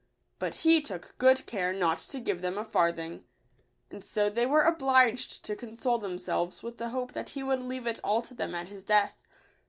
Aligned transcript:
But 0.39 0.55
he 0.55 0.81
took 0.81 1.13
good 1.19 1.45
care 1.45 1.71
not 1.71 1.99
to 1.99 2.19
give 2.19 2.41
them 2.41 2.57
a 2.57 2.63
farthing; 2.65 3.23
and 3.91 4.03
so 4.03 4.31
they 4.31 4.47
were 4.47 4.63
obliged 4.63 5.43
to 5.45 5.55
console 5.55 5.99
themselves 5.99 6.63
with 6.63 6.79
the 6.79 6.89
hope 6.89 7.13
that 7.13 7.29
he 7.29 7.43
would 7.43 7.61
leave 7.61 7.85
it 7.85 7.99
all 8.03 8.23
to 8.23 8.33
them 8.33 8.55
at 8.55 8.69
his 8.69 8.83
death. 8.83 9.21